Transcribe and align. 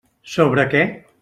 Sobre 0.35 0.65
què? 0.73 0.83